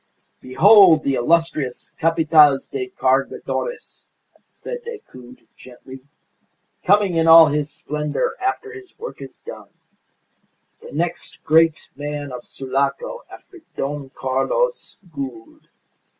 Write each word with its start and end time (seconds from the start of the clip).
"Behold 0.39 1.03
the 1.03 1.13
illustrious 1.13 1.93
Capataz 1.99 2.67
de 2.71 2.87
Cargadores," 2.89 4.05
said 4.51 4.83
Decoud, 4.83 5.45
gently, 5.55 5.99
"coming 6.83 7.13
in 7.13 7.27
all 7.27 7.45
his 7.45 7.71
splendour 7.71 8.33
after 8.41 8.73
his 8.73 8.97
work 8.97 9.21
is 9.21 9.37
done. 9.45 9.69
The 10.81 10.91
next 10.91 11.43
great 11.43 11.87
man 11.95 12.31
of 12.31 12.47
Sulaco 12.47 13.21
after 13.29 13.59
Don 13.77 14.09
Carlos 14.09 14.97
Gould. 15.13 15.67